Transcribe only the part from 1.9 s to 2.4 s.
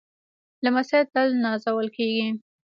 کېږي.